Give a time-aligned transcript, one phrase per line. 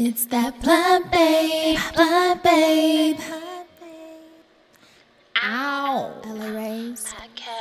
[0.00, 3.18] It's that blunt babe, blunt babe.
[5.42, 6.22] Ow.
[6.24, 7.12] LA Rays,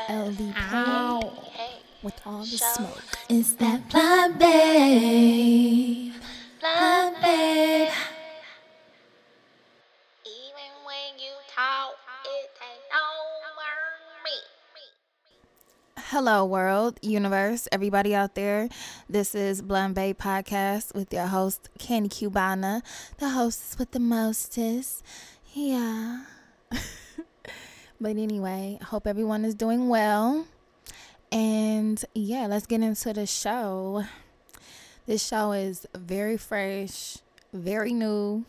[0.07, 1.33] Ow.
[2.03, 3.17] With all the smoke.
[3.27, 6.13] It's that blunt babe,
[6.59, 7.89] blunt babe.
[16.19, 18.69] Hello, world, universe, everybody out there.
[19.07, 22.81] This is Blunt Babe Podcast with your host, Candy Cubana,
[23.19, 25.03] the hostess with the mostest.
[25.53, 26.23] Yeah.
[28.01, 30.47] but anyway, hope everyone is doing well.
[31.31, 34.03] And yeah, let's get into the show.
[35.05, 37.19] This show is very fresh,
[37.53, 38.43] very new,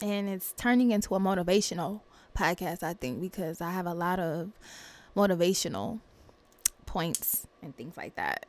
[0.00, 2.00] and it's turning into a motivational
[2.34, 4.52] podcast, I think, because I have a lot of
[5.14, 6.00] motivational
[6.96, 8.46] points and things like that.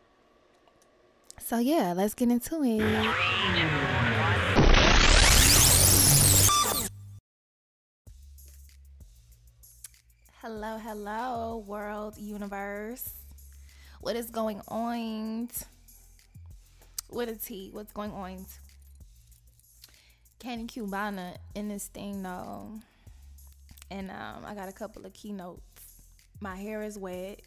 [1.38, 2.80] So yeah, let's get into it.
[10.42, 13.10] Hello, hello, world, universe.
[14.00, 15.50] What is going on?
[17.10, 17.72] What a tea.
[17.74, 18.46] What's going on?
[20.40, 22.80] Candy Cubana in this thing though.
[23.92, 25.60] And um, I got a couple of keynotes.
[26.40, 27.42] My hair is wet.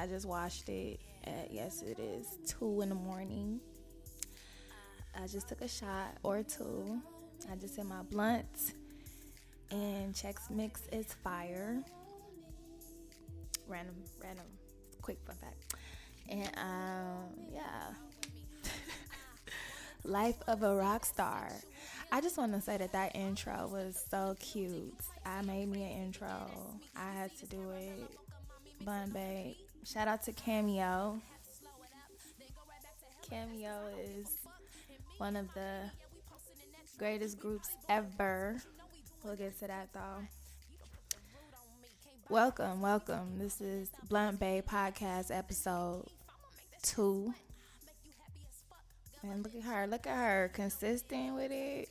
[0.00, 0.98] I just washed it.
[1.24, 3.60] At, yes, it is two in the morning.
[5.14, 7.02] I just took a shot or two.
[7.52, 8.72] I just hit my blunt,
[9.70, 11.82] and Chex Mix is fire.
[13.68, 14.46] Random, random,
[15.02, 15.74] quick fun fact.
[16.30, 17.92] And um, yeah,
[20.04, 21.50] life of a rock star.
[22.10, 24.94] I just want to say that that intro was so cute.
[25.26, 26.50] I made me an intro.
[26.96, 28.10] I had to do it.
[28.82, 29.58] Bun Bay.
[29.84, 31.20] Shout out to Cameo.
[33.28, 33.72] Cameo
[34.04, 34.28] is
[35.18, 35.90] one of the
[36.98, 38.60] greatest groups ever.
[39.24, 40.26] We'll get to that though.
[42.28, 43.38] Welcome, welcome.
[43.38, 46.06] This is Blunt Babe Podcast episode
[46.82, 47.34] two.
[49.22, 51.88] And look at her, look at her, consistent with it.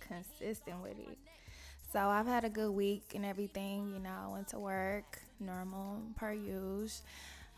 [0.00, 1.18] Consistent with it.
[1.92, 3.92] So I've had a good week and everything.
[3.94, 7.02] You know, I went to work, normal per use.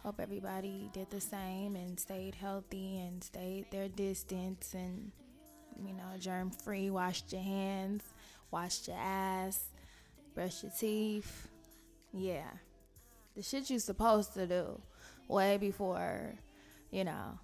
[0.02, 5.12] Hope everybody did the same and stayed healthy and stayed their distance and
[5.84, 6.90] you know germ free.
[6.90, 8.02] Washed your hands,
[8.50, 9.64] washed your ass,
[10.34, 11.48] brush your teeth.
[12.12, 12.50] Yeah,
[13.36, 14.80] the shit you supposed to do
[15.28, 16.34] way before
[16.90, 17.38] you know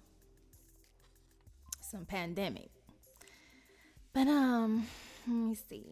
[1.79, 2.69] some pandemic.
[4.13, 4.87] But um,
[5.27, 5.85] let me see.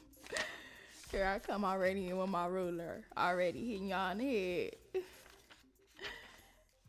[1.26, 4.72] I come already in with my ruler, already hitting y'all in the head.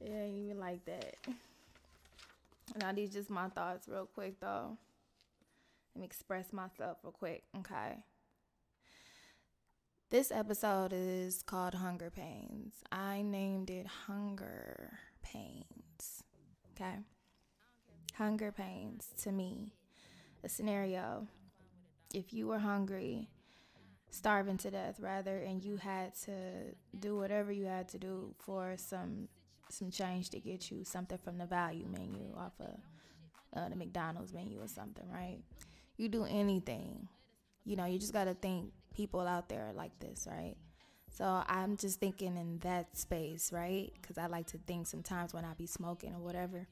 [0.01, 1.17] it ain't even like that.
[2.77, 4.77] Now these just my thoughts real quick though.
[5.95, 8.03] Let me express myself real quick, okay?
[10.11, 12.75] This episode is called Hunger Pains.
[12.91, 16.23] I named it Hunger Pains.
[16.73, 16.97] Okay?
[18.15, 19.75] Hunger Pains to me.
[20.43, 21.27] A scenario.
[22.15, 23.29] If you were hungry,
[24.11, 26.33] starving to death rather, and you had to
[26.99, 29.29] do whatever you had to do for some
[29.71, 32.81] some change to get you something from the value menu off of
[33.55, 35.39] uh, the McDonald's menu or something, right?
[35.97, 37.09] You do anything.
[37.65, 40.57] You know, you just got to think people out there like this, right?
[41.11, 43.93] So I'm just thinking in that space, right?
[44.01, 46.67] Because I like to think sometimes when I be smoking or whatever.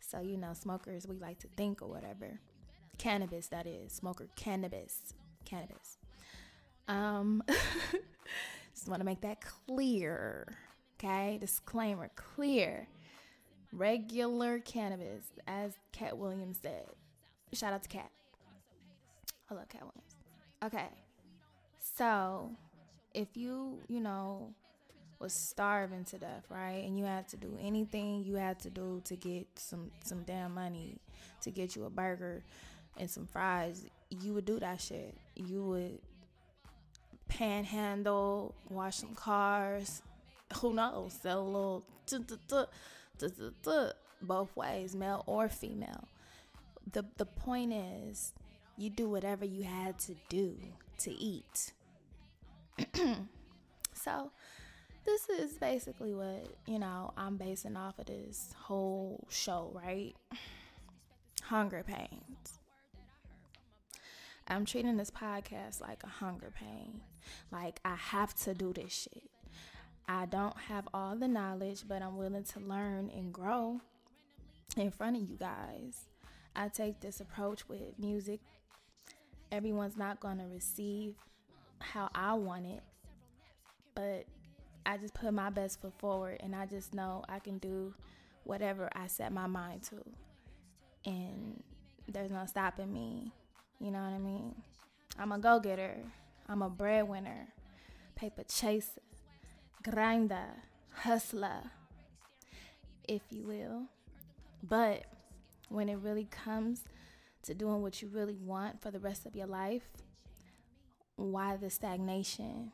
[0.00, 2.40] So, you know, smokers, we like to think or whatever.
[2.98, 3.92] Cannabis, that is.
[3.92, 5.12] Smoker cannabis.
[5.44, 5.98] Cannabis.
[6.88, 7.42] Um,
[8.74, 10.46] just want to make that clear.
[10.98, 11.38] Okay?
[11.40, 12.88] Disclaimer clear.
[13.72, 16.86] Regular cannabis, as Katt Williams said.
[17.52, 18.10] Shout out to Katt.
[19.50, 20.16] I love Katt Williams.
[20.64, 20.88] Okay.
[21.96, 22.50] So,
[23.14, 24.54] if you, you know,
[25.18, 26.84] was starving to death, right?
[26.84, 30.54] And you had to do anything you had to do to get some some damn
[30.54, 30.98] money
[31.42, 32.44] to get you a burger
[32.98, 35.16] and some fries, you would do that shit.
[35.34, 35.98] You would
[37.28, 40.02] panhandle, wash some cars,
[40.60, 41.84] who knows, sell a little
[44.22, 46.08] both ways, male or female.
[46.92, 48.32] The the point is
[48.76, 50.56] you do whatever you had to do
[50.98, 51.72] to eat.
[53.94, 54.30] so
[55.04, 60.14] this is basically what, you know, I'm basing off of this whole show, right?
[61.42, 62.58] Hunger pains.
[64.48, 67.00] I'm treating this podcast like a hunger pain.
[67.50, 69.24] Like I have to do this shit.
[70.08, 73.80] I don't have all the knowledge, but I'm willing to learn and grow.
[74.76, 76.06] in front of you guys.
[76.54, 78.40] I take this approach with music.
[79.52, 81.14] Everyone's not going to receive
[81.78, 82.82] how I want it,
[83.94, 84.24] but
[84.84, 87.94] I just put my best foot forward and I just know I can do
[88.44, 89.96] whatever I set my mind to.
[91.04, 91.62] And
[92.08, 93.32] there's no stopping me.
[93.80, 94.54] You know what I mean?
[95.18, 95.98] I'm a go getter,
[96.48, 97.48] I'm a breadwinner,
[98.14, 99.00] paper chaser,
[99.82, 100.48] grinder,
[100.92, 101.70] hustler,
[103.08, 103.82] if you will.
[104.62, 105.04] But
[105.68, 106.84] when it really comes
[107.42, 109.88] to doing what you really want for the rest of your life,
[111.16, 112.70] why the stagnation?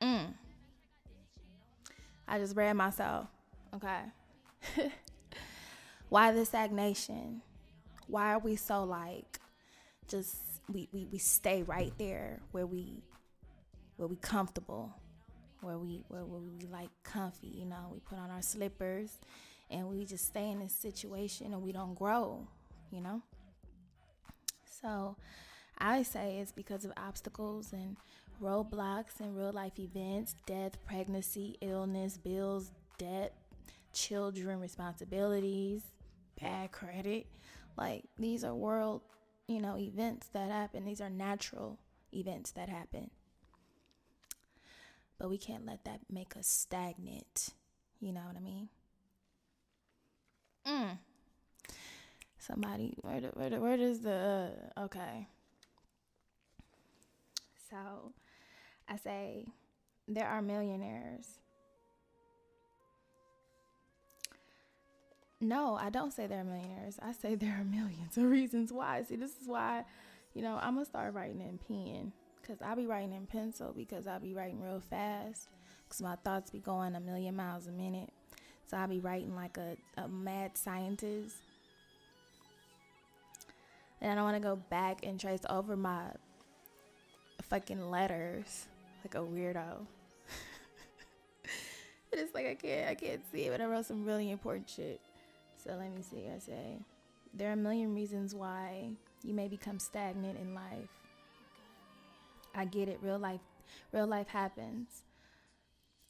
[0.00, 0.34] Mm.
[2.28, 3.26] I just read myself,
[3.74, 4.02] okay?
[6.08, 7.42] why the stagnation?
[8.06, 9.40] Why are we so like
[10.08, 10.36] just
[10.70, 13.02] we, we, we stay right there where we
[13.96, 14.94] where we comfortable,
[15.60, 19.18] where we where, where we like comfy, you know, we put on our slippers
[19.70, 22.46] and we just stay in this situation and we don't grow,
[22.90, 23.22] you know?
[24.82, 25.16] So
[25.78, 27.96] I say it's because of obstacles and
[28.42, 33.34] roadblocks and real life events, death, pregnancy, illness, bills, debt,
[33.92, 35.82] children, responsibilities,
[36.40, 37.26] bad credit.
[37.76, 39.02] Like these are world,
[39.52, 40.84] you know, events that happen.
[40.84, 41.78] These are natural
[42.12, 43.10] events that happen.
[45.18, 47.50] But we can't let that make us stagnant.
[48.00, 48.68] You know what I mean?
[50.66, 50.98] Mm.
[52.38, 55.28] Somebody, where, where, where does the, uh, okay.
[57.70, 58.12] So
[58.88, 59.46] I say,
[60.08, 61.38] there are millionaires.
[65.42, 66.98] No, I don't say they're millionaires.
[67.02, 69.02] I say there are millions of reasons why.
[69.02, 69.84] See, this is why,
[70.34, 72.12] you know, I'm going to start writing in pen.
[72.40, 75.48] Because I'll be writing in pencil because I'll be writing real fast.
[75.84, 78.10] Because my thoughts be going a million miles a minute.
[78.66, 81.36] So I'll be writing like a, a mad scientist.
[84.00, 86.04] And I don't want to go back and trace over my
[87.42, 88.66] fucking letters
[89.04, 89.86] like a weirdo.
[92.10, 94.68] but it's like I can't I can't see it, but I wrote some really important
[94.68, 95.00] shit.
[95.62, 96.28] So let me see.
[96.34, 96.78] I say
[97.34, 98.90] there are a million reasons why
[99.22, 100.88] you may become stagnant in life.
[102.54, 102.98] I get it.
[103.02, 103.40] Real life
[103.92, 105.02] real life happens.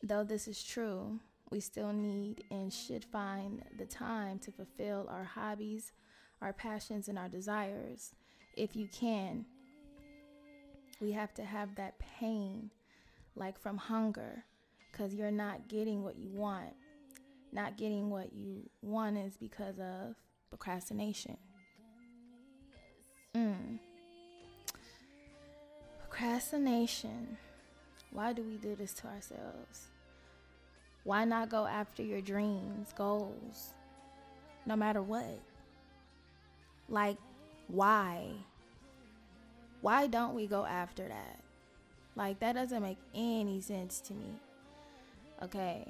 [0.03, 1.21] Though this is true,
[1.51, 5.93] we still need and should find the time to fulfill our hobbies,
[6.41, 8.15] our passions, and our desires.
[8.57, 9.45] If you can,
[11.01, 12.71] we have to have that pain,
[13.37, 14.45] like from hunger,
[14.91, 16.73] because you're not getting what you want.
[17.53, 20.17] Not getting what you want is because of
[20.49, 21.37] procrastination.
[23.37, 23.79] Mm.
[25.99, 27.37] Procrastination.
[28.11, 29.89] Why do we do this to ourselves?
[31.05, 33.75] Why not go after your dreams, goals,
[34.67, 35.41] no matter what?
[36.89, 37.17] Like,
[37.69, 38.29] why?
[39.81, 41.41] Why don't we go after that?
[42.15, 44.35] Like, that doesn't make any sense to me.
[45.43, 45.89] Okay,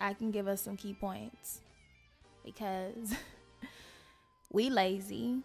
[0.00, 1.60] I can give us some key points
[2.44, 3.14] because
[4.52, 5.42] we lazy.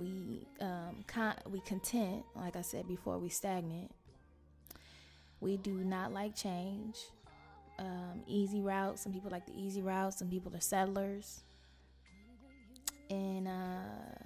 [0.00, 3.90] We um con- we content, like I said before, we stagnant.
[5.40, 6.96] We do not like change.
[7.78, 8.98] Um, easy route.
[8.98, 10.14] Some people like the easy route.
[10.14, 11.42] Some people are settlers.
[13.10, 14.24] And uh,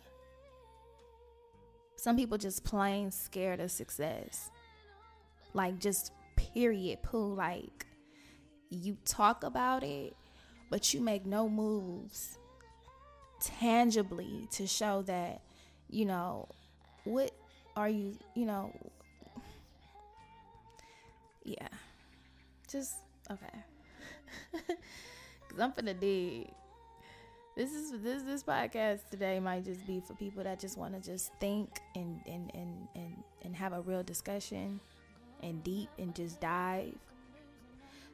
[1.97, 4.51] some people just plain scared of success.
[5.53, 7.03] Like just period.
[7.03, 7.35] Pooh.
[7.35, 7.87] Like
[8.71, 10.17] you talk about it,
[10.71, 12.39] but you make no moves
[13.41, 15.41] tangibly to show that
[15.89, 16.47] you know
[17.05, 17.31] what
[17.75, 18.71] are you you know
[21.45, 21.69] yeah.
[22.71, 22.95] Just
[23.31, 23.59] okay.
[25.49, 26.53] Cause I'm finna dig.
[27.57, 31.11] This is this this podcast today might just be for people that just want to
[31.11, 34.81] just think and and and and and have a real discussion
[35.43, 36.95] and deep and just dive.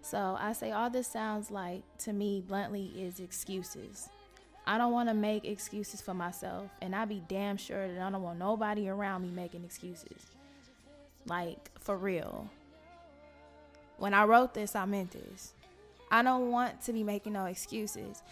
[0.06, 4.08] So I say all this sounds like to me bluntly is excuses.
[4.64, 8.08] I don't want to make excuses for myself, and I be damn sure that I
[8.08, 10.30] don't want nobody around me making excuses.
[11.26, 12.48] Like for real.
[13.98, 15.54] When I wrote this, I meant this.
[16.08, 18.22] I don't want to be making no excuses.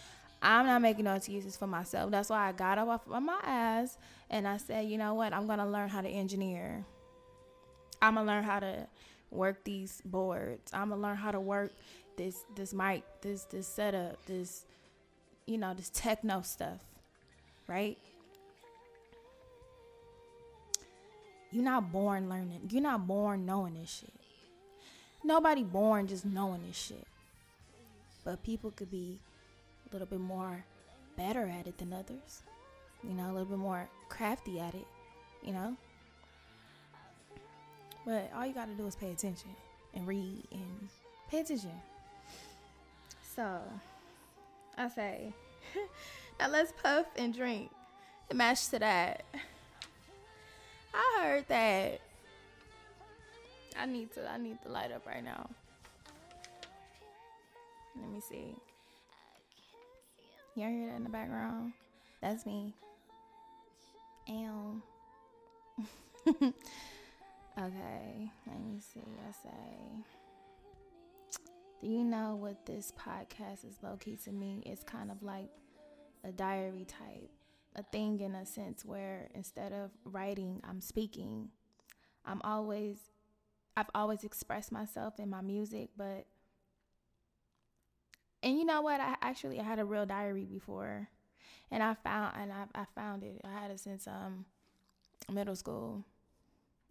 [0.41, 2.13] I'm not making no excuses for myself.
[2.13, 3.99] That's why I got up off of my ass
[4.31, 5.33] and I said, you know what?
[5.33, 6.85] I'm going to learn how to engineer.
[8.01, 8.87] I'm going to learn how to
[9.35, 10.71] work these boards.
[10.73, 11.73] I'm to learn how to work
[12.17, 14.65] this this mic, this this setup, this
[15.47, 16.81] you know, this techno stuff.
[17.67, 17.99] Right?
[21.51, 22.69] You're not born learning.
[22.69, 24.13] You're not born knowing this shit.
[25.23, 27.07] Nobody born just knowing this shit.
[28.25, 29.19] But people could be
[29.89, 30.65] a little bit more
[31.17, 32.43] better at it than others.
[33.03, 34.87] You know, a little bit more crafty at it,
[35.45, 35.77] you know?
[38.05, 39.51] But all you got to do is pay attention
[39.95, 40.89] and read and
[41.31, 41.73] pay attention.
[43.35, 43.61] So,
[44.77, 45.33] I say,
[46.39, 47.71] now let's puff and drink
[48.29, 49.25] and match to that.
[50.95, 52.01] I heard that.
[53.77, 55.49] I need to I need to light up right now.
[58.01, 58.55] Let me see.
[60.55, 61.73] Y'all hear that in the background?
[62.21, 62.73] That's me.
[64.31, 64.77] Ow.
[67.59, 69.01] okay, let me see.
[69.01, 70.05] I say.
[71.81, 74.63] Do you know what this podcast is low key to me?
[74.65, 75.51] It's kind of like
[76.25, 77.31] a diary type,
[77.77, 81.51] a thing in a sense where instead of writing, I'm speaking.
[82.25, 82.97] I'm always,
[83.77, 86.27] I've always expressed myself in my music, but
[88.43, 89.01] and you know what?
[89.01, 91.09] I actually I had a real diary before,
[91.71, 93.41] and I found and I I found it.
[93.45, 94.45] I had it since um
[95.31, 96.05] middle school,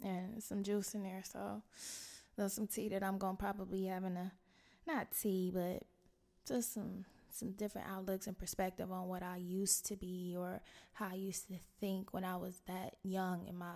[0.01, 1.23] and some juice in there.
[1.23, 1.61] So
[2.37, 4.31] there's some tea that I'm gonna probably having a
[4.87, 5.83] not tea, but
[6.47, 10.61] just some some different outlooks and perspective on what I used to be or
[10.93, 13.71] how I used to think when I was that young in my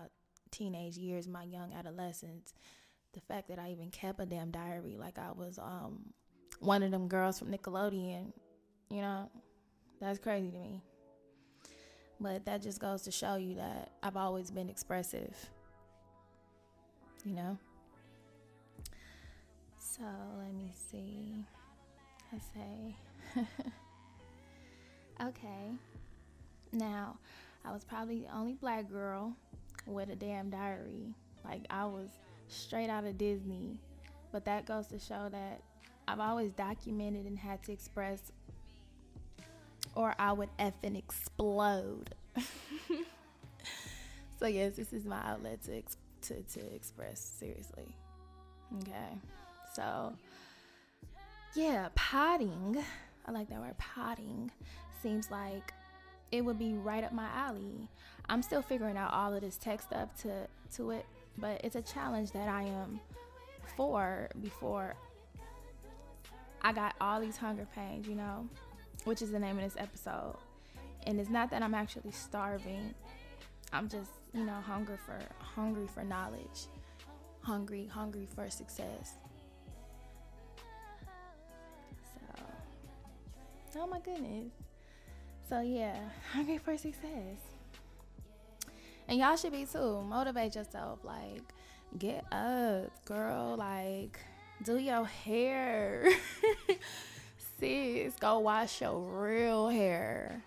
[0.52, 2.54] teenage years, my young adolescence.
[3.14, 6.14] The fact that I even kept a damn diary, like I was um
[6.60, 8.32] one of them girls from Nickelodeon,
[8.90, 9.30] you know,
[10.00, 10.82] that's crazy to me.
[12.20, 15.36] But that just goes to show you that I've always been expressive,
[17.28, 17.58] you know?
[19.78, 20.04] So
[20.40, 21.44] let me see.
[22.32, 22.96] I say,
[25.28, 25.72] okay.
[26.72, 27.18] Now,
[27.66, 29.36] I was probably the only black girl
[29.86, 31.14] with a damn diary.
[31.44, 32.10] Like, I was
[32.48, 33.78] straight out of Disney.
[34.32, 35.62] But that goes to show that
[36.08, 38.32] I've always documented and had to express,
[39.96, 42.14] or I would effing explode.
[44.40, 47.96] so yes, this is my outlet to ex- to to express seriously.
[48.82, 49.18] Okay,
[49.74, 50.14] so
[51.56, 52.84] yeah, potting.
[53.26, 54.52] I like that word potting.
[55.02, 55.74] Seems like
[56.32, 57.88] it would be right up my alley.
[58.30, 61.06] I'm still figuring out all of this tech stuff to to it,
[61.38, 63.00] but it's a challenge that I am
[63.76, 64.96] for before
[66.62, 68.48] I got all these hunger pains, you know,
[69.06, 70.36] which is the name of this episode.
[71.06, 72.94] And it's not that I'm actually starving.
[73.74, 76.68] I'm just, you know, hungry for hungry for knowledge.
[77.42, 79.14] Hungry, hungry for success.
[83.74, 84.52] So Oh my goodness.
[85.48, 85.98] So yeah,
[86.32, 87.40] hungry for success.
[89.08, 90.02] And y'all should be too.
[90.02, 91.00] Motivate yourself.
[91.04, 91.54] Like,
[91.98, 93.56] get up, girl.
[93.58, 94.20] Like,
[94.64, 96.10] do your hair.
[97.60, 100.44] Sis, go wash your real hair.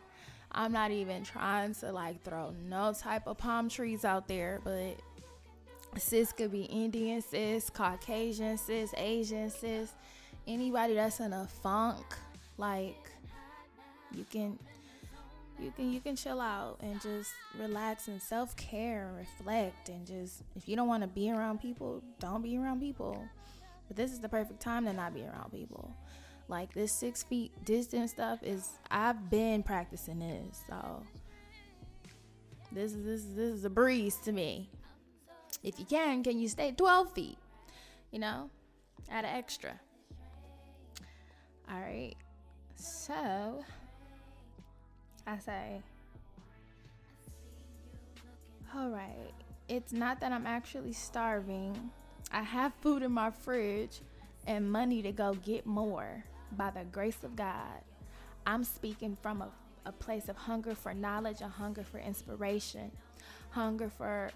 [0.52, 4.96] I'm not even trying to like throw no type of palm trees out there, but
[5.96, 9.92] sis could be Indian sis, Caucasian sis, Asian sis,
[10.46, 12.04] anybody that's in a funk,
[12.58, 13.10] like
[14.12, 14.58] you can
[15.58, 20.42] you can you can chill out and just relax and self-care and reflect and just
[20.56, 23.22] if you don't want to be around people, don't be around people.
[23.86, 25.94] But this is the perfect time to not be around people.
[26.50, 31.02] Like this six feet distance stuff is I've been practicing this, so
[32.72, 34.68] this is this this is a breeze to me.
[35.62, 37.38] If you can, can you stay 12 feet?
[38.10, 38.50] You know,
[39.10, 39.78] add an extra.
[41.70, 42.16] All right.
[42.74, 43.62] So
[45.26, 45.80] I say,
[48.74, 49.32] all right.
[49.68, 51.92] It's not that I'm actually starving
[52.32, 54.00] I have food in my fridge
[54.46, 56.24] and money to go get more
[56.56, 57.82] by the grace of God.
[58.46, 59.48] I'm speaking from a,
[59.86, 62.90] a place of hunger for knowledge, a hunger for inspiration,
[63.50, 64.30] hunger for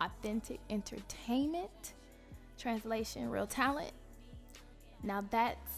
[0.00, 1.94] authentic entertainment,
[2.58, 3.92] translation, real talent.
[5.02, 5.72] Now that's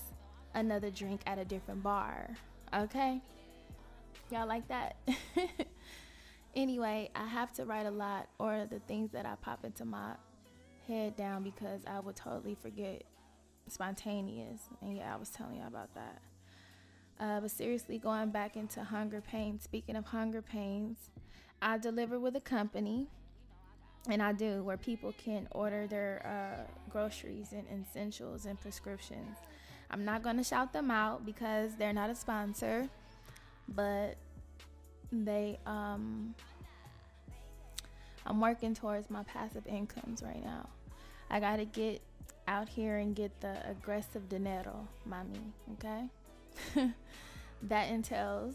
[0.54, 2.31] another drink at a different bar.
[2.75, 3.21] Okay?
[4.31, 4.97] Y'all like that?
[6.57, 10.14] anyway, I have to write a lot, or the things that I pop into my
[10.88, 13.02] head down because I would totally forget
[13.69, 14.62] spontaneous.
[14.81, 16.23] And yeah, I was telling y'all about that.
[17.21, 21.11] Uh, but seriously, going back into hunger pains, speaking of hunger pains,
[21.61, 23.07] I deliver with a company,
[24.09, 29.37] and I do, where people can order their uh, groceries and essentials and prescriptions.
[29.90, 32.88] I'm not going to shout them out because they're not a sponsor,
[33.69, 34.16] but
[35.12, 36.35] they um,
[38.25, 40.69] I'm working towards my passive incomes right now.
[41.31, 42.00] I gotta get
[42.49, 46.09] out here and get the aggressive dinero, mommy, okay?
[47.63, 48.55] that entails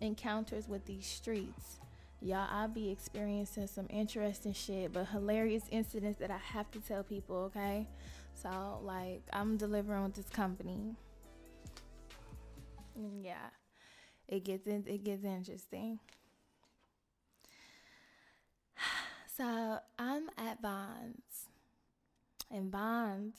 [0.00, 1.76] encounters with these streets.
[2.20, 7.02] Y'all, I'll be experiencing some interesting shit, but hilarious incidents that I have to tell
[7.02, 7.86] people, okay?
[8.34, 10.94] So, like, I'm delivering with this company.
[13.22, 13.50] Yeah,
[14.28, 15.98] it gets in, it gets interesting.
[19.36, 21.45] So I'm at Vons,
[22.50, 23.34] and Vons,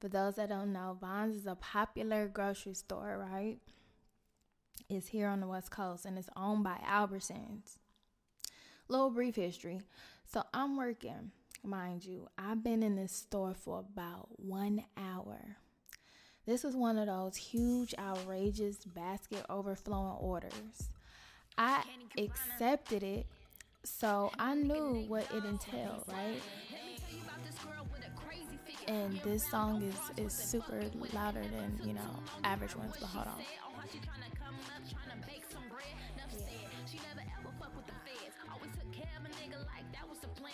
[0.00, 3.58] for those that don't know, Vons is a popular grocery store, right?
[4.88, 7.78] It's here on the West Coast, and it's owned by Albertsons.
[8.88, 9.80] Little brief history.
[10.32, 11.32] So I'm working,
[11.64, 12.28] mind you.
[12.38, 15.56] I've been in this store for about one hour.
[16.46, 20.90] This was one of those huge, outrageous basket overflowing orders.
[21.58, 21.82] I
[22.16, 23.26] accepted it,
[23.82, 26.40] so I knew what it entailed, right?
[28.88, 30.80] And this song is, is super
[31.12, 32.00] louder than, you know,
[32.44, 33.42] average ones, but hold on.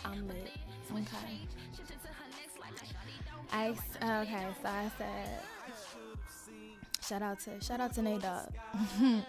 [0.04, 0.50] I'm lit.
[0.92, 1.38] Okay.
[3.52, 3.68] I
[4.22, 5.38] okay, so I said
[7.06, 8.48] shout out to shout out to Nate Dogg.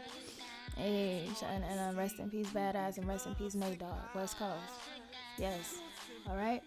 [0.77, 4.37] hey, and, and uh, rest in peace, badass, and rest in peace, Nate Dogg, West
[4.37, 4.61] Coast.
[5.37, 5.75] Yes.
[6.27, 6.63] All right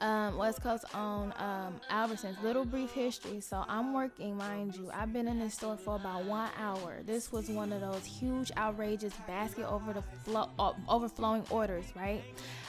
[0.00, 2.40] um, West Coast own um, Albertsons.
[2.42, 3.40] Little brief history.
[3.40, 4.90] So I'm working, mind you.
[4.94, 6.98] I've been in this store for about one hour.
[7.04, 12.22] This was one of those huge, outrageous basket over the flow, uh, overflowing orders, right?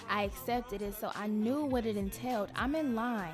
[0.10, 2.50] I accepted it, so I knew what it entailed.
[2.56, 3.34] I'm in line.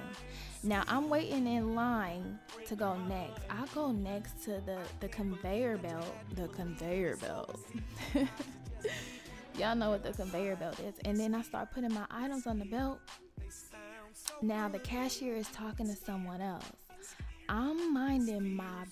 [0.64, 3.44] Now I'm waiting in line to go next.
[3.50, 6.16] I go next to the the conveyor belt.
[6.36, 7.60] The conveyor belt.
[9.58, 10.96] Y'all know what the conveyor belt is.
[11.06, 13.00] And then I start putting my items on the belt.
[14.42, 16.66] Now the cashier is talking to someone else.
[17.48, 18.86] I'm minding my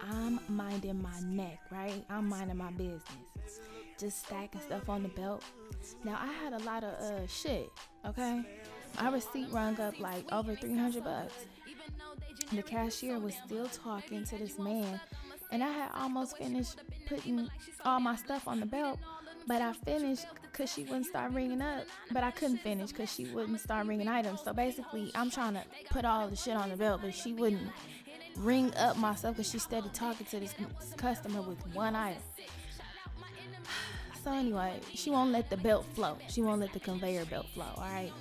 [0.00, 2.04] I'm minding my neck, right?
[2.10, 3.00] I'm minding my business.
[3.98, 5.44] Just stacking stuff on the belt.
[6.04, 7.70] Now I had a lot of uh shit,
[8.06, 8.42] okay?
[9.00, 11.46] My receipt rung up like over 300 bucks.
[12.52, 15.00] The cashier was still talking to this man,
[15.50, 16.76] and I had almost finished
[17.06, 17.48] putting
[17.84, 18.98] all my stuff on the belt
[19.46, 21.84] but I finished because she wouldn't start ringing up.
[22.10, 24.42] But I couldn't finish because she wouldn't start ringing items.
[24.42, 27.70] So basically, I'm trying to put all the shit on the belt, but she wouldn't
[28.36, 30.54] ring up my stuff because she started talking to this
[30.96, 32.22] customer with one item.
[34.24, 36.16] So anyway, she won't let the belt flow.
[36.28, 37.66] She won't let the conveyor belt flow.
[37.76, 38.12] All right.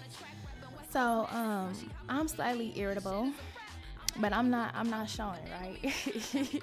[0.90, 1.74] So um,
[2.10, 3.32] I'm slightly irritable,
[4.18, 4.74] but I'm not.
[4.74, 5.94] I'm not showing right.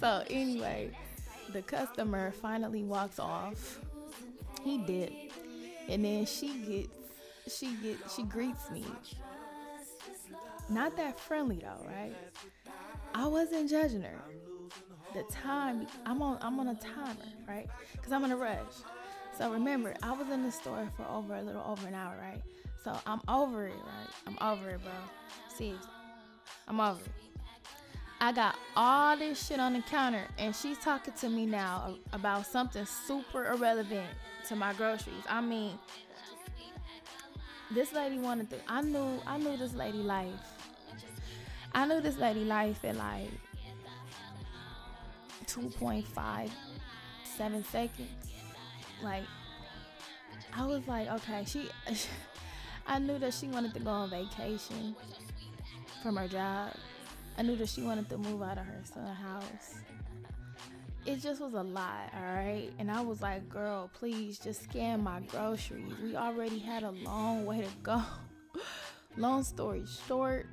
[0.00, 0.92] so anyway,
[1.52, 3.80] the customer finally walks off.
[4.62, 5.12] He did.
[5.88, 8.84] And then she gets she get she greets me.
[10.68, 12.14] Not that friendly though, right?
[13.14, 14.22] I wasn't judging her.
[15.14, 17.68] The time I'm on I'm on a timer, right?
[18.02, 18.58] Cuz I'm in a rush.
[19.36, 22.42] So remember, I was in the store for over a little over an hour, right?
[22.84, 24.08] So I'm over it, right?
[24.26, 24.92] I'm over it, bro.
[25.56, 25.74] See,
[26.68, 27.31] I'm over it.
[28.22, 32.46] I got all this shit on the counter, and she's talking to me now about
[32.46, 34.06] something super irrelevant
[34.46, 35.24] to my groceries.
[35.28, 35.76] I mean,
[37.72, 38.58] this lady wanted to.
[38.68, 39.20] I knew.
[39.26, 40.30] I knew this lady life.
[41.74, 43.28] I knew this lady life at like
[45.46, 48.08] 2.57 seconds.
[49.02, 49.24] Like,
[50.56, 51.68] I was like, okay, she.
[52.86, 54.94] I knew that she wanted to go on vacation
[56.04, 56.70] from her job
[57.38, 59.74] I knew that she wanted to move out of her son's house.
[61.04, 62.70] It just was a lot, all right?
[62.78, 65.92] And I was like, girl, please just scan my groceries.
[66.02, 68.02] We already had a long way to go.
[69.16, 70.46] long story short,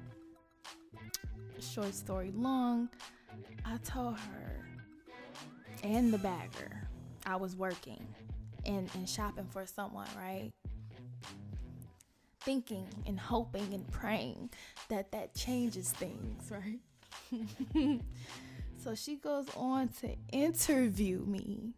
[1.60, 2.90] short story long,
[3.66, 4.60] I told her
[5.84, 6.88] and the bagger
[7.26, 8.06] I was working
[8.66, 10.52] and, and shopping for someone, right?
[12.42, 14.50] Thinking and hoping and praying
[14.90, 16.80] that that changes things, right?
[18.84, 21.74] so she goes on to interview me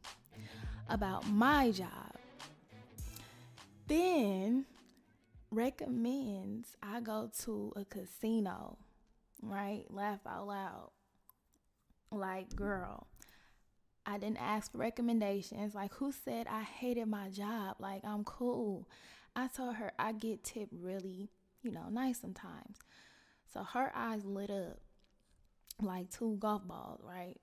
[0.90, 2.16] about my job.
[3.88, 4.66] Then
[5.52, 8.78] recommends I go to a casino,
[9.42, 9.84] right?
[9.90, 10.92] Laugh out loud.
[12.12, 13.08] Like, girl,
[14.06, 15.76] I didn't ask for recommendations.
[15.76, 17.78] Like, who said I hated my job?
[17.80, 18.88] Like, I'm cool.
[19.36, 21.30] I told her I get tipped really,
[21.62, 22.78] you know, nice sometimes.
[23.54, 24.80] So her eyes lit up
[25.82, 27.40] like two golf balls, right?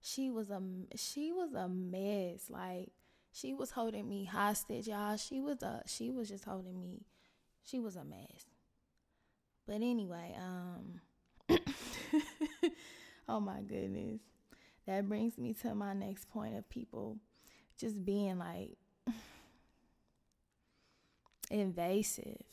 [0.00, 0.60] She was a
[0.96, 2.50] she was a mess.
[2.50, 2.90] Like
[3.32, 5.16] she was holding me hostage, y'all.
[5.16, 7.06] She was a she was just holding me.
[7.64, 8.46] She was a mess.
[9.66, 11.00] But anyway, um
[13.28, 14.20] oh my goodness.
[14.86, 17.18] that brings me to my next point of people
[17.78, 18.76] just being like
[21.54, 22.44] invasive.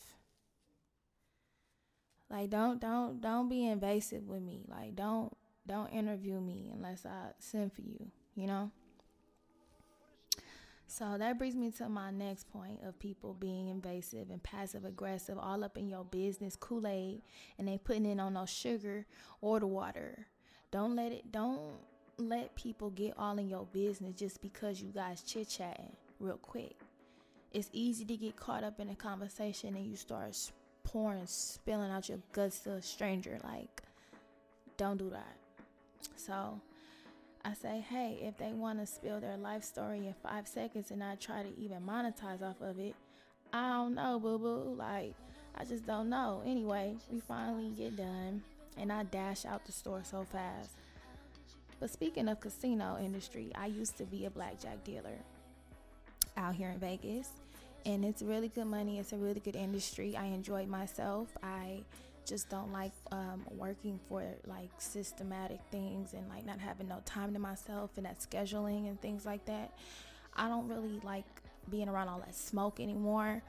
[2.30, 4.64] Like don't don't don't be invasive with me.
[4.68, 5.36] Like don't
[5.68, 8.72] don't interview me unless I send for you, you know?
[10.88, 15.38] So that brings me to my next point of people being invasive and passive aggressive
[15.38, 17.22] all up in your business Kool-Aid
[17.58, 19.06] and they putting in on no sugar
[19.40, 20.28] or the water.
[20.70, 21.62] Don't let it don't
[22.18, 26.76] let people get all in your business just because you guys chit chatting real quick.
[27.54, 30.38] It's easy to get caught up in a conversation and you start
[30.84, 33.38] pouring, spilling out your guts to a stranger.
[33.44, 33.84] Like,
[34.78, 35.36] don't do that.
[36.16, 36.62] So,
[37.44, 41.04] I say, hey, if they want to spill their life story in five seconds and
[41.04, 42.96] I try to even monetize off of it,
[43.52, 44.76] I don't know, boo boo.
[44.78, 45.14] Like,
[45.56, 46.42] I just don't know.
[46.46, 48.42] Anyway, we finally get done
[48.78, 50.70] and I dash out the store so fast.
[51.80, 55.18] But speaking of casino industry, I used to be a blackjack dealer
[56.38, 57.30] out here in Vegas.
[57.86, 59.00] And it's really good money.
[59.00, 60.16] It's a really good industry.
[60.16, 61.30] I enjoyed myself.
[61.42, 61.84] I
[62.26, 67.34] just don't like um, working for like systematic things and like not having no time
[67.34, 69.72] to myself and that scheduling and things like that.
[70.36, 71.26] I don't really like
[71.70, 73.42] being around all that smoke anymore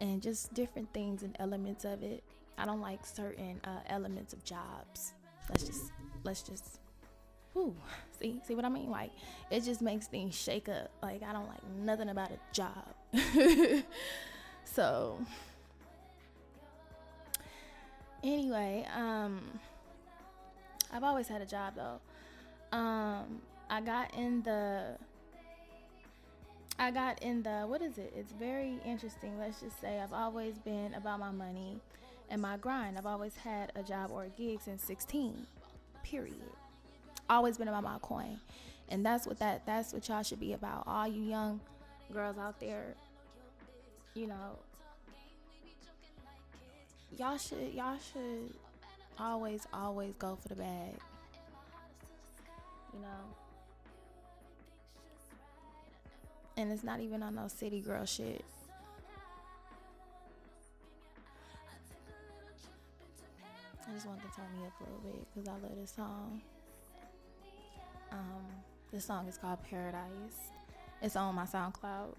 [0.00, 2.22] and just different things and elements of it.
[2.56, 5.14] I don't like certain uh, elements of jobs.
[5.48, 5.92] Let's just
[6.24, 6.77] let's just
[8.18, 8.90] see see what I mean?
[8.90, 9.10] Like
[9.50, 10.90] it just makes things shake up.
[11.02, 12.94] Like I don't like nothing about a job.
[14.64, 15.20] so
[18.22, 19.40] anyway, um
[20.92, 22.76] I've always had a job though.
[22.76, 23.40] Um
[23.70, 24.96] I got in the
[26.78, 28.12] I got in the what is it?
[28.16, 29.38] It's very interesting.
[29.38, 31.80] Let's just say I've always been about my money
[32.30, 32.96] and my grind.
[32.96, 35.46] I've always had a job or a gig since 16.
[36.04, 36.36] Period.
[37.30, 38.38] Always been about my coin.
[38.88, 40.84] And that's what that that's what y'all should be about.
[40.86, 41.60] All you young
[42.12, 42.94] girls out there,
[44.14, 44.58] you know,
[47.16, 48.54] y'all should y'all should
[49.18, 50.94] always always go for the bag.
[52.94, 53.34] You know.
[56.56, 58.44] And it's not even on no city girl shit.
[63.88, 66.40] I just want to turn me up a little bit because I love this song.
[68.92, 70.52] This song is called Paradise.
[71.02, 72.14] It's on my SoundCloud.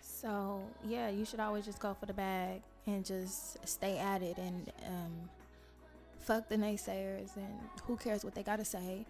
[0.00, 4.38] So yeah, you should always just go for the bag and just stay at it
[4.38, 5.28] and um,
[6.20, 9.04] fuck the naysayers and who cares what they gotta say.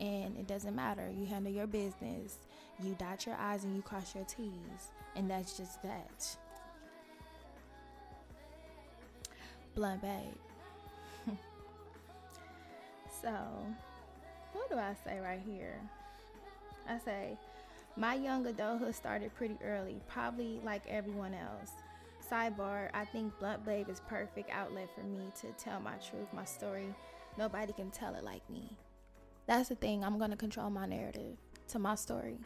[0.00, 1.10] And it doesn't matter.
[1.18, 2.38] You handle your business.
[2.82, 4.90] You dot your I's and you cross your T's.
[5.16, 6.36] And that's just that.
[9.74, 11.36] Blunt babe.
[13.22, 13.36] so,
[14.54, 15.78] what do I say right here?
[16.88, 17.36] I say,
[17.96, 21.70] my young adulthood started pretty early, probably like everyone else.
[22.30, 26.44] Sidebar, I think Blunt Babe is perfect outlet for me to tell my truth, my
[26.44, 26.94] story.
[27.36, 28.76] Nobody can tell it like me.
[29.46, 31.36] That's the thing, I'm gonna control my narrative
[31.68, 32.38] to my story.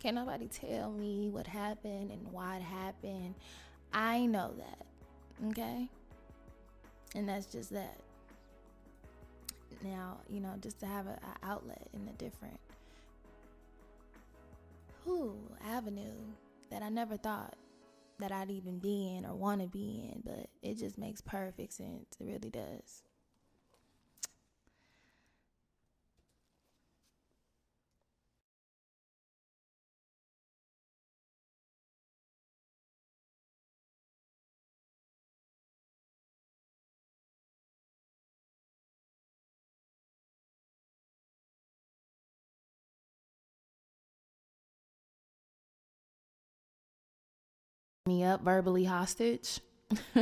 [0.00, 3.34] Can't nobody tell me what happened and why it happened.
[3.92, 4.86] I know that,
[5.50, 5.88] okay?
[7.14, 8.01] And that's just that.
[9.82, 12.60] Now, you know, just to have an outlet in a different
[15.04, 16.14] whew, avenue
[16.70, 17.54] that I never thought
[18.18, 21.72] that I'd even be in or want to be in, but it just makes perfect
[21.72, 22.16] sense.
[22.20, 23.02] It really does.
[48.06, 49.60] Me up verbally hostage.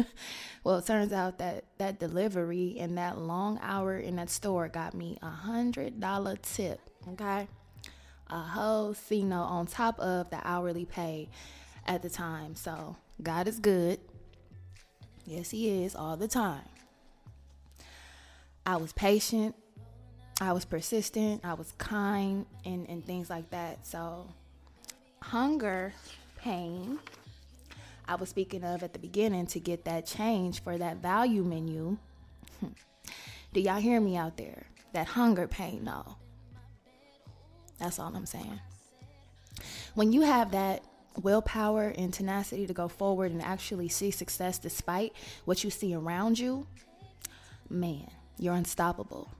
[0.65, 4.93] well, it turns out that that delivery and that long hour in that store got
[4.93, 6.79] me a hundred dollar tip.
[7.13, 7.49] Okay,
[8.29, 11.31] a whole C note on top of the hourly pay
[11.87, 12.55] at the time.
[12.55, 13.99] So God is good.
[15.25, 16.69] Yes, He is all the time.
[18.67, 19.55] I was patient.
[20.39, 21.43] I was persistent.
[21.45, 23.87] I was kind and, and things like that.
[23.87, 24.29] So,
[25.23, 25.95] hunger,
[26.37, 26.99] pain,
[28.11, 31.97] I was speaking of at the beginning to get that change for that value menu.
[33.53, 34.67] Do y'all hear me out there?
[34.95, 36.17] That hunger pain, no.
[37.79, 38.59] That's all I'm saying.
[39.95, 40.83] When you have that
[41.23, 45.13] willpower and tenacity to go forward and actually see success despite
[45.45, 46.67] what you see around you,
[47.69, 49.31] man, you're unstoppable.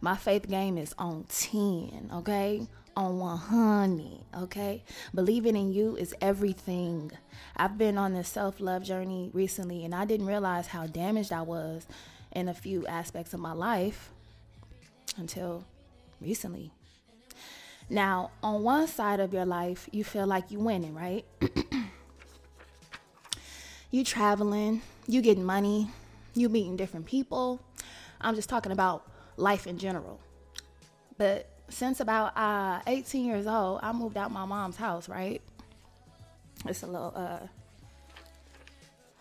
[0.00, 2.66] My faith game is on 10, okay?
[2.96, 4.82] On 100, okay?
[5.14, 7.12] Believing in you is everything.
[7.56, 11.42] I've been on this self love journey recently and I didn't realize how damaged I
[11.42, 11.86] was
[12.32, 14.10] in a few aspects of my life
[15.16, 15.64] until
[16.20, 16.70] recently.
[17.88, 21.24] Now, on one side of your life, you feel like you're winning, right?
[23.90, 25.90] you traveling, you getting money,
[26.34, 27.60] you meeting different people.
[28.20, 30.20] I'm just talking about life in general.
[31.18, 35.40] But since about uh, 18 years old, I moved out my mom's house, right?
[36.64, 37.46] It's a little uh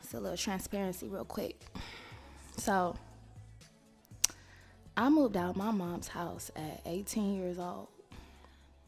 [0.02, 1.60] it's a little transparency real quick.
[2.58, 2.96] So
[4.96, 7.88] I moved out my mom's house at 18 years old.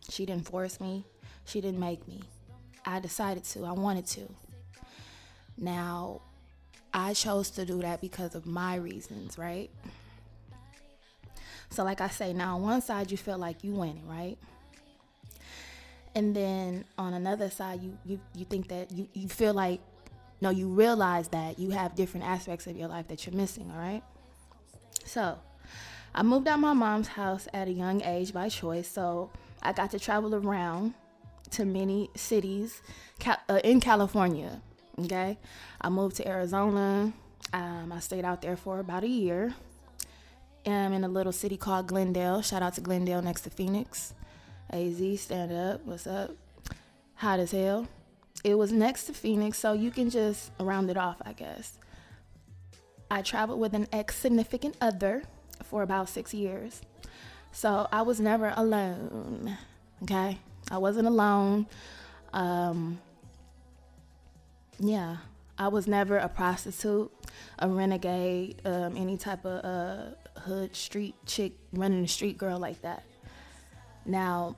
[0.10, 1.04] She didn't force me,
[1.46, 2.22] she didn't make me.
[2.86, 4.22] I decided to, I wanted to.
[5.58, 6.22] Now,
[6.94, 9.70] I chose to do that because of my reasons, right?
[11.70, 14.38] So, like I say, now on one side you feel like you winning, right?
[16.16, 19.82] And then on another side, you you, you think that you, you feel like
[20.40, 23.80] no, you realize that you have different aspects of your life that you're missing, all
[23.80, 24.04] right?
[25.04, 25.38] So,
[26.14, 29.92] I moved out my mom's house at a young age by choice, so I got
[29.92, 30.94] to travel around
[31.52, 32.82] to many cities
[33.26, 34.62] uh, in California.
[35.00, 35.38] Okay,
[35.80, 37.14] I moved to Arizona.
[37.54, 39.54] Um, I stayed out there for about a year.
[40.74, 42.42] I'm in a little city called Glendale.
[42.42, 44.14] Shout out to Glendale next to Phoenix.
[44.70, 45.86] AZ, stand up.
[45.86, 46.32] What's up?
[47.16, 47.88] Hot as hell.
[48.44, 51.78] It was next to Phoenix, so you can just round it off, I guess.
[53.10, 55.24] I traveled with an ex significant other
[55.64, 56.82] for about six years.
[57.52, 59.58] So I was never alone.
[60.04, 60.38] Okay?
[60.70, 61.68] I wasn't alone.
[62.34, 63.00] Um,
[64.80, 65.18] yeah,
[65.58, 67.12] I was never a prostitute,
[67.58, 72.82] a renegade, um, any type of uh, hood street chick running the street girl like
[72.82, 73.04] that.
[74.06, 74.56] Now,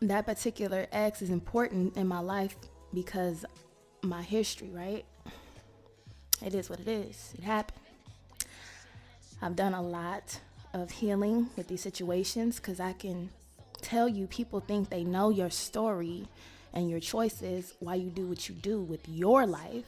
[0.00, 2.56] that particular ex is important in my life
[2.94, 3.44] because
[4.02, 5.04] my history, right?
[6.44, 7.34] It is what it is.
[7.36, 7.78] It happened.
[9.42, 10.40] I've done a lot
[10.72, 13.30] of healing with these situations because I can
[13.80, 16.28] tell you people think they know your story
[16.72, 19.84] and your choices why you do what you do with your life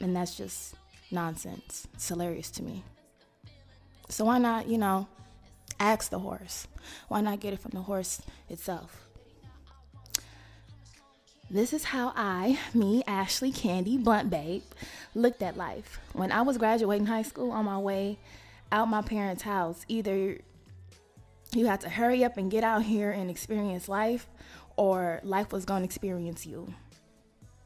[0.00, 0.74] and that's just
[1.10, 2.84] nonsense it's hilarious to me
[4.08, 5.06] so why not you know
[5.78, 6.66] ask the horse
[7.08, 9.02] why not get it from the horse itself
[11.48, 14.64] this is how I, me, Ashley Candy Blunt Babe,
[15.14, 16.00] looked at life.
[16.12, 18.18] When I was graduating high school on my way
[18.72, 19.84] out my parents' house.
[19.88, 20.38] Either
[21.52, 24.26] you had to hurry up and get out here and experience life,
[24.76, 26.72] or life was going to experience you.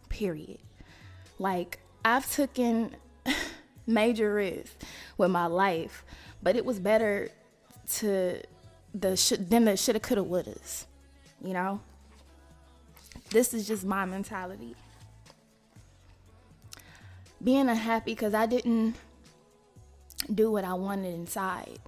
[0.08, 0.58] Period.
[1.38, 2.96] Like, I've taken
[3.86, 4.76] major risks
[5.16, 6.04] with my life,
[6.42, 7.28] but it was better
[7.96, 8.40] to
[8.94, 10.86] the than the shoulda, coulda, wouldas.
[11.42, 11.80] You know,
[13.30, 14.74] this is just my mentality.
[17.42, 18.94] Being unhappy because I didn't
[20.34, 21.78] do what I wanted inside.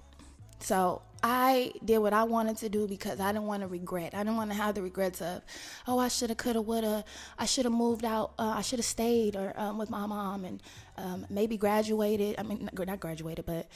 [0.59, 4.13] So I did what I wanted to do because I didn't want to regret.
[4.13, 5.41] I didn't want to have the regrets of,
[5.87, 7.05] oh, I should have, could have, would have.
[7.37, 8.33] I should have moved out.
[8.39, 10.61] Uh, I should have stayed or um, with my mom and
[10.97, 12.35] um, maybe graduated.
[12.37, 13.67] I mean, not graduated, but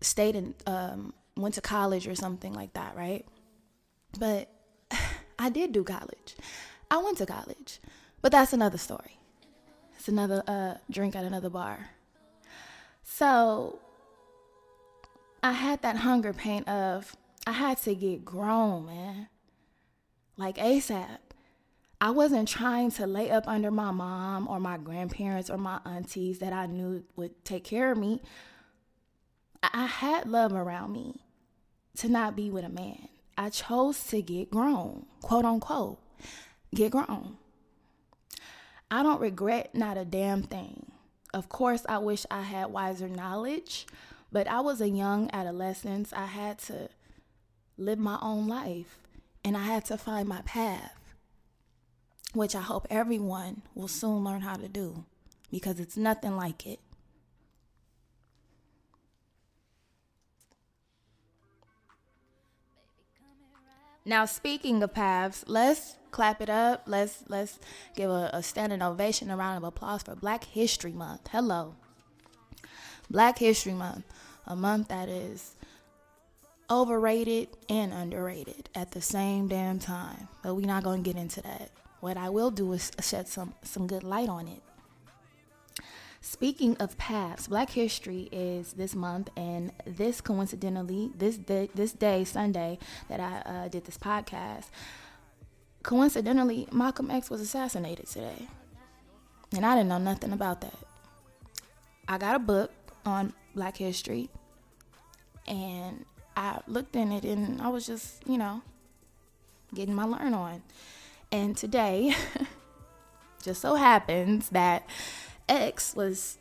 [0.00, 3.24] stayed and um, went to college or something like that, right?
[4.18, 4.48] But
[5.38, 6.36] I did do college.
[6.90, 7.80] I went to college,
[8.20, 9.18] but that's another story.
[9.96, 11.90] It's another uh, drink at another bar.
[13.02, 13.80] So
[15.42, 19.28] I had that hunger pain of I had to get grown, man.
[20.36, 21.18] Like ASAP.
[22.00, 26.38] I wasn't trying to lay up under my mom or my grandparents or my aunties
[26.38, 28.22] that I knew would take care of me.
[29.62, 31.20] I had love around me
[31.98, 33.08] to not be with a man.
[33.36, 35.98] I chose to get grown, quote unquote,
[36.74, 37.36] get grown.
[38.90, 40.92] I don't regret not a damn thing.
[41.32, 43.86] Of course, I wish I had wiser knowledge
[44.32, 46.12] but I was a young adolescent.
[46.12, 46.88] I had to
[47.76, 48.98] live my own life
[49.44, 50.94] and I had to find my path,
[52.32, 55.04] which I hope everyone will soon learn how to do
[55.50, 56.78] because it's nothing like it.
[64.10, 66.82] Now, speaking of paths, let's clap it up.
[66.86, 67.60] Let's let's
[67.94, 71.28] give a, a standing ovation, a round of applause for Black History Month.
[71.30, 71.76] Hello,
[73.08, 74.04] Black History Month
[74.48, 75.54] a month that is
[76.68, 80.26] overrated and underrated at the same damn time.
[80.42, 81.70] But we're not to get into that.
[82.00, 84.60] What I will do is shed some some good light on it.
[86.22, 92.24] Speaking of paths, Black History is this month, and this coincidentally, this day, this day,
[92.24, 92.78] Sunday,
[93.08, 94.66] that I uh, did this podcast,
[95.82, 98.48] coincidentally, Malcolm X was assassinated today,
[99.56, 100.76] and I didn't know nothing about that.
[102.06, 102.70] I got a book
[103.06, 104.28] on Black History,
[105.46, 106.04] and
[106.36, 108.60] I looked in it, and I was just, you know,
[109.74, 110.62] getting my learn on.
[111.32, 112.14] And today,
[113.42, 114.86] just so happens that
[115.50, 116.38] X was,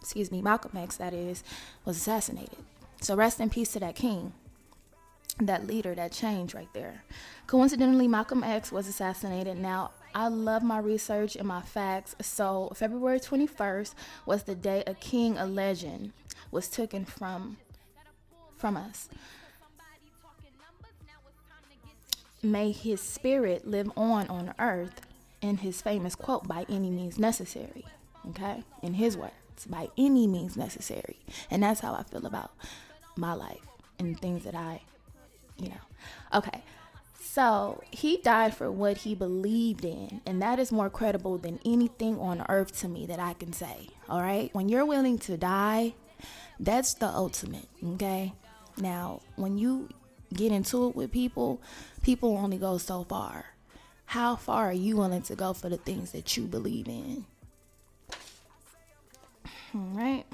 [0.00, 1.42] excuse me, Malcolm X, that is,
[1.84, 2.58] was assassinated.
[3.00, 4.32] So rest in peace to that king,
[5.38, 7.02] that leader, that change right there.
[7.46, 9.58] Coincidentally, Malcolm X was assassinated.
[9.58, 12.14] Now, I love my research and my facts.
[12.22, 16.12] So, February 21st was the day a king, a legend,
[16.50, 17.58] was taken from
[18.56, 19.10] from us.
[22.42, 25.02] May his spirit live on on earth
[25.42, 27.84] in his famous quote, by any means necessary.
[28.30, 28.64] Okay?
[28.82, 31.18] In his words, by any means necessary.
[31.50, 32.52] And that's how I feel about
[33.16, 33.66] my life
[33.98, 34.82] and things that I,
[35.56, 35.80] you know.
[36.34, 36.62] Okay.
[37.18, 42.18] So he died for what he believed in, and that is more credible than anything
[42.18, 43.88] on earth to me that I can say.
[44.08, 44.48] All right?
[44.54, 45.94] When you're willing to die,
[46.58, 47.68] that's the ultimate.
[47.94, 48.32] Okay?
[48.78, 49.88] Now, when you
[50.32, 51.60] get into it with people,
[52.02, 53.46] people only go so far.
[54.06, 57.26] How far are you willing to go for the things that you believe in?
[59.76, 60.24] All right.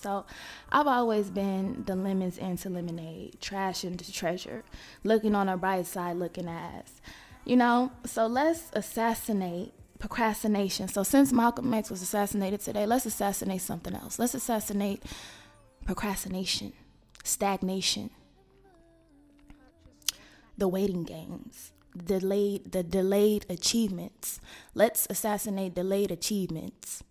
[0.00, 0.24] So
[0.72, 4.64] I've always been the lemons into lemonade, trash into treasure,
[5.04, 7.02] looking on a bright side, looking ass.
[7.44, 10.88] You know, so let's assassinate procrastination.
[10.88, 14.18] So since Malcolm X was assassinated today, let's assassinate something else.
[14.18, 15.02] Let's assassinate
[15.84, 16.72] procrastination,
[17.24, 18.10] stagnation,
[20.56, 24.40] the waiting games, delayed the delayed achievements.
[24.74, 27.02] Let's assassinate delayed achievements.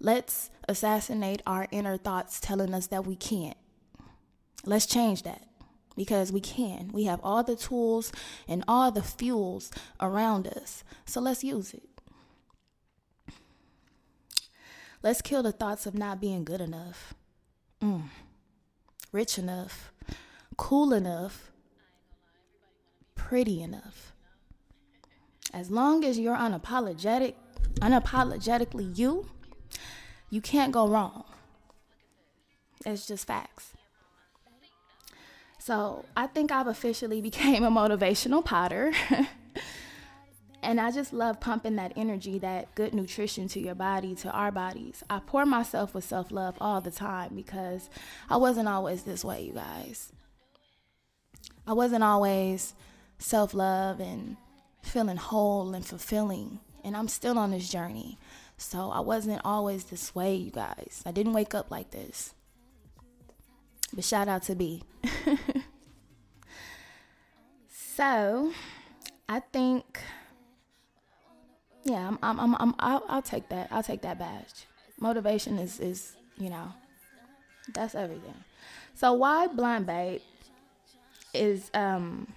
[0.00, 3.56] Let's assassinate our inner thoughts telling us that we can't.
[4.64, 5.46] Let's change that
[5.96, 6.90] because we can.
[6.92, 8.12] We have all the tools
[8.48, 10.84] and all the fuels around us.
[11.04, 11.88] So let's use it.
[15.02, 17.12] Let's kill the thoughts of not being good enough,
[17.82, 18.04] mm.
[19.12, 19.92] rich enough,
[20.56, 21.52] cool enough,
[23.14, 24.14] pretty enough.
[25.52, 27.34] As long as you're unapologetic,
[27.80, 29.26] unapologetically you,
[30.34, 31.22] you can't go wrong.
[32.84, 33.70] It's just facts.
[35.60, 38.92] So I think I've officially became a motivational potter.
[40.62, 44.50] and I just love pumping that energy, that good nutrition to your body, to our
[44.50, 45.04] bodies.
[45.08, 47.88] I pour myself with self love all the time because
[48.28, 50.12] I wasn't always this way, you guys.
[51.64, 52.74] I wasn't always
[53.18, 54.36] self love and
[54.82, 56.58] feeling whole and fulfilling.
[56.82, 58.18] And I'm still on this journey.
[58.56, 61.02] So I wasn't always this way, you guys.
[61.04, 62.34] I didn't wake up like this.
[63.92, 64.82] But shout out to B.
[67.68, 68.52] so
[69.28, 70.00] I think,
[71.84, 73.68] yeah, I'm, I'm, I'm, I'm I'll, I'll take that.
[73.70, 74.66] I'll take that badge.
[74.98, 76.72] Motivation is, is, you know,
[77.72, 78.34] that's everything.
[78.94, 80.20] So why blunt babe
[81.32, 82.28] is um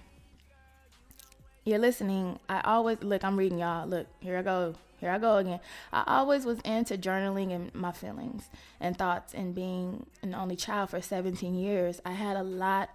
[1.64, 3.86] you're listening, I always look, I'm reading y'all.
[3.86, 4.74] Look, here I go.
[4.98, 5.60] Here I go again.
[5.92, 8.48] I always was into journaling and my feelings
[8.80, 12.00] and thoughts and being an only child for 17 years.
[12.04, 12.90] I had a lot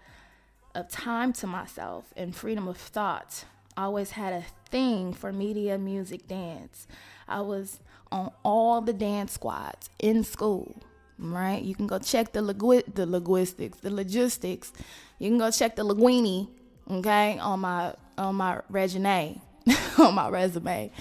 [0.76, 3.46] of time to myself and freedom of thought.
[3.78, 6.88] I always had a thing for media, music, dance.
[7.28, 7.80] I was
[8.12, 10.76] on all the dance squads in school,
[11.18, 11.62] right?
[11.62, 14.74] You can go check the, lingu- the linguistics, the logistics.
[15.20, 16.50] You can go check the linguini,
[16.89, 19.42] okay, on my on my resume,
[19.98, 20.92] on my resume.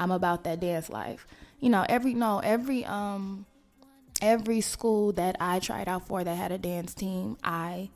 [0.00, 1.26] I'm about that dance life.
[1.60, 3.46] You know, every no, every um
[4.20, 7.90] every school that I tried out for that had a dance team, I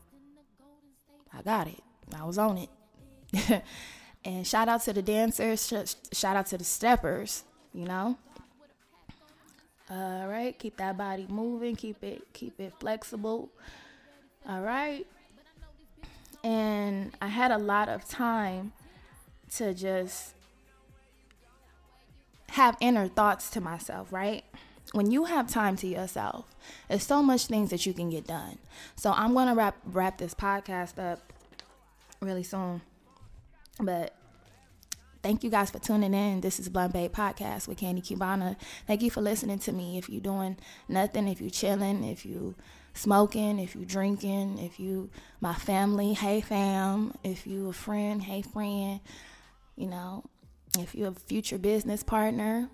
[1.32, 1.82] I got it.
[2.14, 3.62] I was on it.
[4.24, 8.18] and shout out to the dancers, shout out to the steppers, you know.
[9.90, 13.50] All right, keep that body moving, keep it keep it flexible.
[14.46, 15.06] All right
[16.44, 18.72] and I had a lot of time
[19.56, 20.34] to just
[22.54, 24.44] have inner thoughts to myself, right?
[24.92, 26.54] When you have time to yourself,
[26.88, 28.58] there's so much things that you can get done.
[28.94, 31.32] So I'm gonna wrap wrap this podcast up
[32.20, 32.80] really soon.
[33.80, 34.14] But
[35.20, 36.42] thank you guys for tuning in.
[36.42, 38.54] This is Blunt Babe Podcast with Candy Cubana.
[38.86, 39.98] Thank you for listening to me.
[39.98, 40.56] If you're doing
[40.88, 42.54] nothing, if you're chilling, if you
[42.92, 48.42] smoking, if you drinking, if you my family, hey fam, if you a friend, hey
[48.42, 49.00] friend,
[49.74, 50.22] you know,
[50.78, 52.68] if you're a future business partner,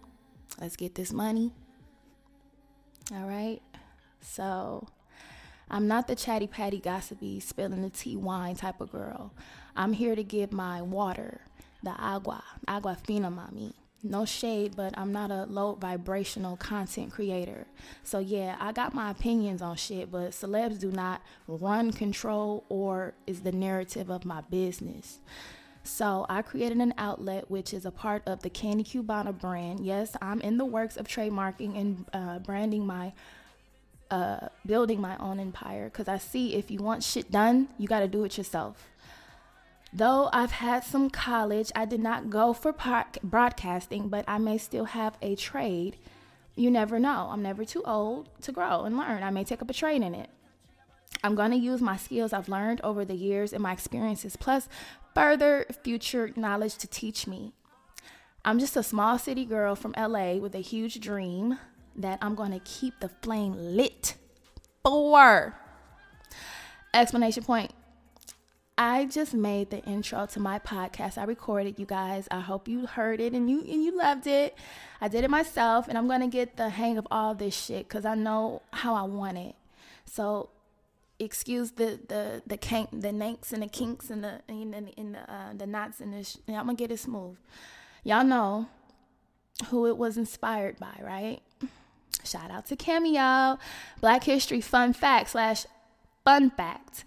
[0.58, 1.52] Let's get this money.
[3.12, 3.60] All right.
[4.20, 4.86] So
[5.70, 9.32] I'm not the chatty patty gossipy spilling the tea wine type of girl.
[9.76, 11.40] I'm here to give my water,
[11.82, 13.74] the agua, agua fina mami.
[14.02, 17.66] No shade, but I'm not a low vibrational content creator.
[18.02, 23.12] So yeah, I got my opinions on shit, but celebs do not run, control, or
[23.26, 25.18] is the narrative of my business.
[25.82, 29.80] So I created an outlet which is a part of the Candy Cubana brand.
[29.80, 33.12] Yes, I'm in the works of trademarking and uh, branding my,
[34.10, 35.86] uh, building my own empire.
[35.86, 38.90] Because I see if you want shit done, you got to do it yourself.
[39.92, 42.72] Though I've had some college, I did not go for
[43.24, 45.96] broadcasting, but I may still have a trade.
[46.54, 47.28] You never know.
[47.32, 49.22] I'm never too old to grow and learn.
[49.22, 50.30] I may take up a trade in it.
[51.24, 54.68] I'm going to use my skills I've learned over the years and my experiences, plus
[55.14, 57.52] further future knowledge to teach me.
[58.44, 61.58] I'm just a small city girl from LA with a huge dream
[61.96, 64.14] that I'm going to keep the flame lit
[64.82, 65.54] for.
[66.94, 67.72] Explanation point.
[68.78, 71.18] I just made the intro to my podcast.
[71.18, 72.26] I recorded you guys.
[72.30, 74.56] I hope you heard it and you and you loved it.
[75.02, 77.90] I did it myself and I'm going to get the hang of all this shit
[77.90, 79.54] cuz I know how I want it.
[80.06, 80.48] So
[81.20, 85.14] excuse the the the kank, the nanks and the kinks and the and the, and
[85.14, 86.38] the, uh, the knots and the.
[86.48, 87.36] I'm gonna get it smooth.
[88.04, 88.68] Y'all know
[89.68, 91.40] who it was inspired by, right?
[92.24, 93.58] Shout out to Cameo,
[94.00, 95.66] Black History Fun Fact slash
[96.24, 97.04] Fun Fact.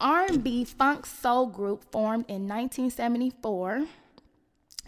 [0.00, 3.86] R&B funk soul group formed in 1974.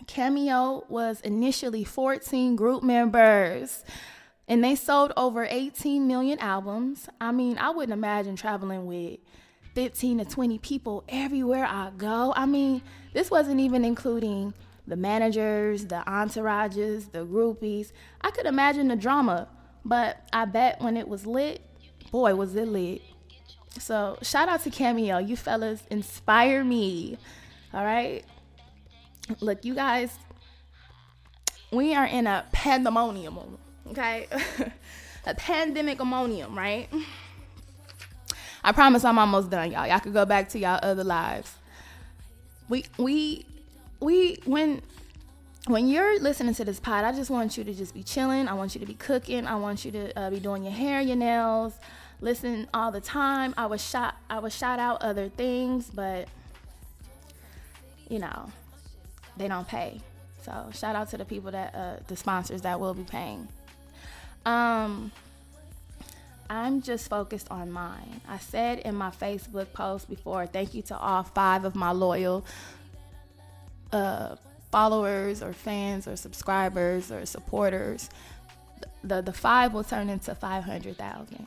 [0.06, 3.84] Cameo was initially 14 group members
[4.50, 7.08] and they sold over 18 million albums.
[7.20, 9.20] I mean, I wouldn't imagine traveling with
[9.76, 12.32] 15 to 20 people everywhere I go.
[12.34, 12.82] I mean,
[13.14, 14.52] this wasn't even including
[14.88, 17.92] the managers, the entourages, the groupies.
[18.22, 19.46] I could imagine the drama,
[19.84, 21.62] but I bet when it was lit,
[22.10, 23.02] boy, was it lit.
[23.78, 25.18] So, shout out to Cameo.
[25.18, 27.18] You fellas inspire me.
[27.72, 28.24] All right?
[29.38, 30.10] Look, you guys,
[31.70, 33.38] we are in a pandemonium
[33.90, 34.26] okay?
[35.26, 36.88] a pandemic ammonium, right?
[38.62, 39.86] I promise I'm almost done, y'all.
[39.86, 41.54] Y'all could go back to y'all other lives.
[42.68, 43.46] We we
[44.00, 44.82] we when
[45.66, 48.48] when you're listening to this pod, I just want you to just be chilling.
[48.48, 49.46] I want you to be cooking.
[49.46, 51.74] I want you to uh, be doing your hair, your nails,
[52.20, 53.54] listen all the time.
[53.56, 54.16] I was shot.
[54.28, 56.28] I was shout out other things, but
[58.08, 58.50] you know,
[59.36, 60.00] they don't pay.
[60.42, 63.48] So shout out to the people that uh, the sponsors that will be paying.
[64.46, 65.12] Um,
[66.48, 68.20] I'm just focused on mine.
[68.28, 72.44] I said in my Facebook post before, thank you to all five of my loyal
[73.92, 74.36] uh,
[74.72, 78.10] followers or fans or subscribers or supporters.
[79.04, 81.46] The the five will turn into five hundred thousand.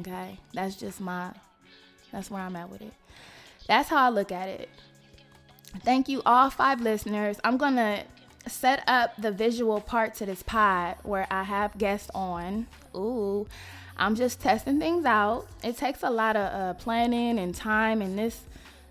[0.00, 1.32] Okay, that's just my.
[2.12, 2.92] That's where I'm at with it.
[3.66, 4.68] That's how I look at it.
[5.80, 7.38] Thank you, all five listeners.
[7.42, 8.04] I'm gonna
[8.46, 12.66] set up the visual part to this pod where I have guests on.
[12.94, 13.46] Ooh,
[13.96, 15.46] I'm just testing things out.
[15.62, 18.42] It takes a lot of uh, planning and time, and this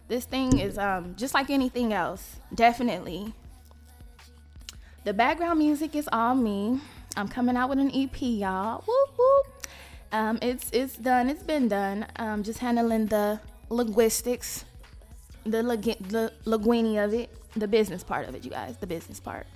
[0.07, 2.37] this thing is um, just like anything else.
[2.53, 3.33] Definitely.
[5.03, 6.79] The background music is all me.
[7.15, 8.83] I'm coming out with an EP, y'all.
[8.87, 9.67] Whoop whoop.
[10.11, 11.29] Um, it's it's done.
[11.29, 12.05] It's been done.
[12.17, 13.39] Um, just handling the
[13.69, 14.65] linguistics,
[15.45, 19.47] the the linguini of it the business part of it, you guys, the business part.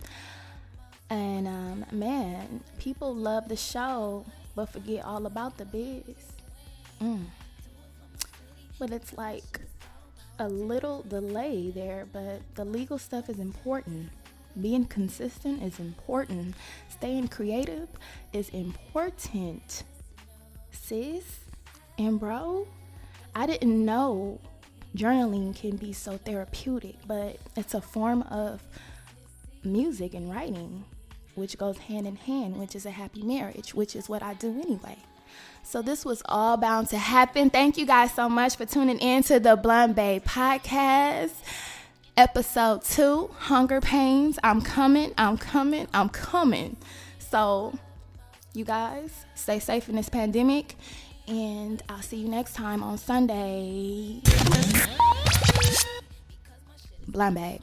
[1.10, 4.26] And um, man, people love the show,
[4.56, 6.04] but forget all about the biz.
[7.02, 7.26] Mm.
[8.80, 9.62] But it's like
[10.40, 14.10] a little delay there, but the legal stuff is important.
[14.60, 16.56] Being consistent is important.
[16.90, 17.88] Staying creative
[18.34, 19.84] is important.
[20.72, 21.40] Sis
[21.98, 22.68] and bro,
[23.36, 24.40] I didn't know
[24.98, 28.62] journaling can be so therapeutic, but it's a form of
[29.64, 30.84] music and writing,
[31.36, 34.50] which goes hand in hand, which is a happy marriage, which is what I do
[34.62, 34.98] anyway.
[35.64, 37.50] So this was all bound to happen.
[37.50, 41.34] Thank you guys so much for tuning in to the Blunt Babe podcast.
[42.16, 44.40] Episode two, Hunger Pains.
[44.44, 46.78] I'm coming, I'm coming, I'm coming.
[47.20, 47.78] So,
[48.54, 50.76] you guys, stay safe in this pandemic
[51.28, 54.22] and I'll see you next time on Sunday.
[57.08, 57.62] Blunt Babe.